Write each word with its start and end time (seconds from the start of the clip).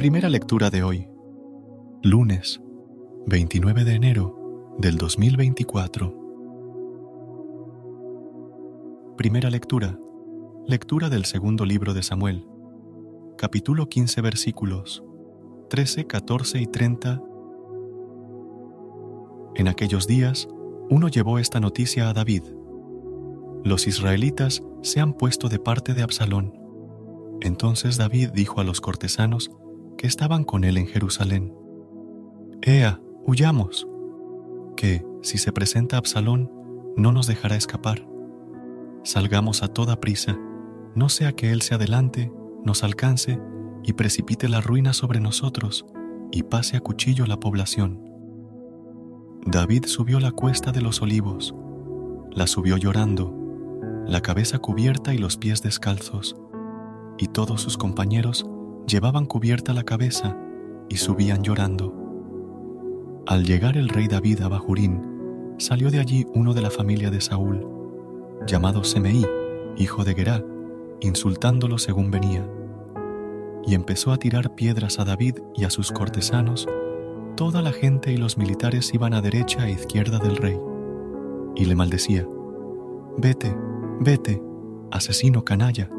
Primera 0.00 0.30
lectura 0.30 0.70
de 0.70 0.82
hoy, 0.82 1.10
lunes 2.02 2.58
29 3.26 3.84
de 3.84 3.92
enero 3.96 4.74
del 4.78 4.96
2024. 4.96 6.14
Primera 9.18 9.50
lectura, 9.50 9.98
lectura 10.66 11.10
del 11.10 11.26
segundo 11.26 11.66
libro 11.66 11.92
de 11.92 12.02
Samuel, 12.02 12.46
capítulo 13.36 13.90
15 13.90 14.22
versículos 14.22 15.04
13, 15.68 16.06
14 16.06 16.62
y 16.62 16.66
30. 16.66 17.22
En 19.56 19.68
aquellos 19.68 20.06
días, 20.06 20.48
uno 20.88 21.08
llevó 21.08 21.38
esta 21.38 21.60
noticia 21.60 22.08
a 22.08 22.14
David. 22.14 22.44
Los 23.64 23.86
israelitas 23.86 24.62
se 24.80 25.00
han 25.00 25.12
puesto 25.12 25.50
de 25.50 25.58
parte 25.58 25.92
de 25.92 26.02
Absalón. 26.02 26.54
Entonces 27.42 27.98
David 27.98 28.30
dijo 28.30 28.62
a 28.62 28.64
los 28.64 28.80
cortesanos 28.80 29.50
que 30.00 30.06
estaban 30.06 30.44
con 30.44 30.64
él 30.64 30.78
en 30.78 30.86
Jerusalén. 30.86 31.54
Ea, 32.62 33.02
huyamos, 33.26 33.86
que, 34.74 35.04
si 35.20 35.36
se 35.36 35.52
presenta 35.52 35.98
Absalón, 35.98 36.50
no 36.96 37.12
nos 37.12 37.26
dejará 37.26 37.54
escapar. 37.54 38.08
Salgamos 39.04 39.62
a 39.62 39.68
toda 39.68 40.00
prisa, 40.00 40.38
no 40.94 41.10
sea 41.10 41.32
que 41.32 41.52
él 41.52 41.60
se 41.60 41.74
adelante, 41.74 42.32
nos 42.64 42.82
alcance 42.82 43.38
y 43.82 43.92
precipite 43.92 44.48
la 44.48 44.62
ruina 44.62 44.94
sobre 44.94 45.20
nosotros 45.20 45.84
y 46.32 46.44
pase 46.44 46.78
a 46.78 46.80
cuchillo 46.80 47.26
la 47.26 47.38
población. 47.38 48.02
David 49.44 49.84
subió 49.84 50.18
la 50.18 50.30
cuesta 50.30 50.72
de 50.72 50.80
los 50.80 51.02
olivos, 51.02 51.54
la 52.30 52.46
subió 52.46 52.78
llorando, 52.78 53.36
la 54.06 54.22
cabeza 54.22 54.60
cubierta 54.60 55.12
y 55.12 55.18
los 55.18 55.36
pies 55.36 55.62
descalzos, 55.62 56.36
y 57.18 57.26
todos 57.26 57.60
sus 57.60 57.76
compañeros 57.76 58.46
llevaban 58.90 59.24
cubierta 59.24 59.72
la 59.72 59.84
cabeza 59.84 60.36
y 60.88 60.96
subían 60.96 61.42
llorando. 61.44 61.94
Al 63.26 63.44
llegar 63.44 63.76
el 63.76 63.88
rey 63.88 64.08
David 64.08 64.42
a 64.42 64.48
Bajurín, 64.48 65.54
salió 65.58 65.90
de 65.90 66.00
allí 66.00 66.26
uno 66.34 66.54
de 66.54 66.62
la 66.62 66.70
familia 66.70 67.10
de 67.10 67.20
Saúl, 67.20 67.64
llamado 68.46 68.82
Semeí, 68.82 69.24
hijo 69.76 70.02
de 70.02 70.14
Gerá, 70.14 70.44
insultándolo 71.00 71.78
según 71.78 72.10
venía. 72.10 72.44
Y 73.64 73.74
empezó 73.74 74.10
a 74.10 74.16
tirar 74.16 74.56
piedras 74.56 74.98
a 74.98 75.04
David 75.04 75.36
y 75.54 75.64
a 75.64 75.70
sus 75.70 75.92
cortesanos. 75.92 76.66
Toda 77.36 77.62
la 77.62 77.72
gente 77.72 78.12
y 78.12 78.16
los 78.16 78.38
militares 78.38 78.92
iban 78.92 79.14
a 79.14 79.20
derecha 79.20 79.68
e 79.68 79.72
izquierda 79.72 80.18
del 80.18 80.36
rey. 80.36 80.58
Y 81.54 81.66
le 81.66 81.76
maldecía, 81.76 82.26
Vete, 83.18 83.54
vete, 84.00 84.42
asesino 84.90 85.44
canalla 85.44 85.90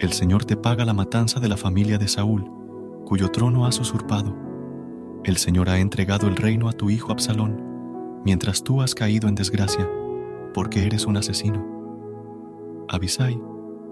el 0.00 0.14
Señor 0.14 0.46
te 0.46 0.56
paga 0.56 0.86
la 0.86 0.94
matanza 0.94 1.40
de 1.40 1.48
la 1.48 1.58
familia 1.58 1.98
de 1.98 2.08
Saúl, 2.08 2.50
cuyo 3.04 3.28
trono 3.28 3.66
has 3.66 3.78
usurpado. 3.80 4.34
El 5.24 5.36
Señor 5.36 5.68
ha 5.68 5.78
entregado 5.78 6.26
el 6.26 6.36
reino 6.36 6.70
a 6.70 6.72
tu 6.72 6.88
hijo 6.88 7.12
Absalón, 7.12 8.22
mientras 8.24 8.64
tú 8.64 8.80
has 8.80 8.94
caído 8.94 9.28
en 9.28 9.34
desgracia, 9.34 9.86
porque 10.54 10.86
eres 10.86 11.04
un 11.04 11.18
asesino. 11.18 11.66
Abisai, 12.88 13.38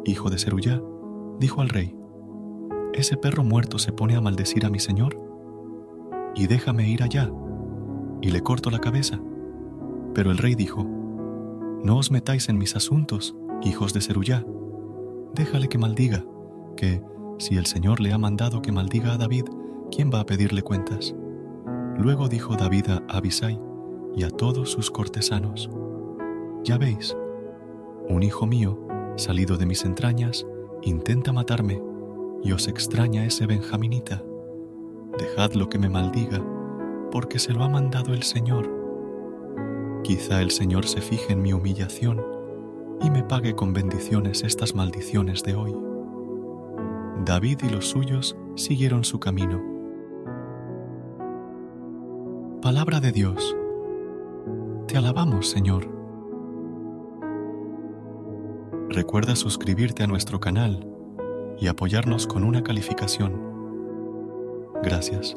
hijo 0.06 0.30
de 0.30 0.38
Zeruyá, 0.38 0.80
dijo 1.38 1.60
al 1.60 1.68
rey, 1.68 1.94
¿ese 2.94 3.18
perro 3.18 3.44
muerto 3.44 3.78
se 3.78 3.92
pone 3.92 4.16
a 4.16 4.22
maldecir 4.22 4.64
a 4.64 4.70
mi 4.70 4.78
señor? 4.78 5.20
Y 6.34 6.46
déjame 6.46 6.88
ir 6.88 7.02
allá, 7.02 7.30
y 8.22 8.30
le 8.30 8.40
corto 8.40 8.70
la 8.70 8.78
cabeza. 8.78 9.20
Pero 10.14 10.30
el 10.30 10.38
rey 10.38 10.54
dijo, 10.54 10.84
No 11.84 11.98
os 11.98 12.10
metáis 12.10 12.48
en 12.48 12.56
mis 12.56 12.76
asuntos, 12.76 13.36
hijos 13.62 13.92
de 13.92 14.00
Zeruyá 14.00 14.46
déjale 15.34 15.68
que 15.68 15.78
maldiga, 15.78 16.24
que, 16.76 17.02
si 17.38 17.56
el 17.56 17.66
Señor 17.66 18.00
le 18.00 18.12
ha 18.12 18.18
mandado 18.18 18.62
que 18.62 18.72
maldiga 18.72 19.12
a 19.12 19.18
David, 19.18 19.44
¿quién 19.90 20.10
va 20.12 20.20
a 20.20 20.26
pedirle 20.26 20.62
cuentas? 20.62 21.14
Luego 21.96 22.28
dijo 22.28 22.56
David 22.56 22.90
a 22.90 23.02
Abisai 23.08 23.60
y 24.14 24.24
a 24.24 24.30
todos 24.30 24.70
sus 24.70 24.90
cortesanos, 24.90 25.70
Ya 26.64 26.78
veis, 26.78 27.16
un 28.08 28.22
hijo 28.22 28.46
mío, 28.46 28.78
salido 29.16 29.56
de 29.56 29.66
mis 29.66 29.84
entrañas, 29.84 30.46
intenta 30.82 31.32
matarme, 31.32 31.82
y 32.42 32.52
os 32.52 32.68
extraña 32.68 33.24
ese 33.24 33.46
benjaminita. 33.46 34.22
Dejadlo 35.18 35.68
que 35.68 35.78
me 35.78 35.88
maldiga, 35.88 36.44
porque 37.10 37.38
se 37.38 37.52
lo 37.52 37.64
ha 37.64 37.68
mandado 37.68 38.14
el 38.14 38.22
Señor. 38.22 38.70
Quizá 40.04 40.40
el 40.40 40.50
Señor 40.50 40.86
se 40.86 41.00
fije 41.00 41.32
en 41.32 41.42
mi 41.42 41.52
humillación 41.52 42.37
y 43.02 43.10
me 43.10 43.22
pague 43.22 43.54
con 43.54 43.72
bendiciones 43.72 44.42
estas 44.42 44.74
maldiciones 44.74 45.42
de 45.42 45.54
hoy. 45.54 45.74
David 47.24 47.60
y 47.62 47.68
los 47.68 47.88
suyos 47.88 48.36
siguieron 48.56 49.04
su 49.04 49.20
camino. 49.20 49.60
Palabra 52.62 53.00
de 53.00 53.12
Dios. 53.12 53.56
Te 54.86 54.96
alabamos, 54.96 55.48
Señor. 55.48 55.88
Recuerda 58.88 59.36
suscribirte 59.36 60.02
a 60.02 60.06
nuestro 60.06 60.40
canal 60.40 60.86
y 61.58 61.68
apoyarnos 61.68 62.26
con 62.26 62.44
una 62.44 62.62
calificación. 62.62 63.40
Gracias. 64.82 65.36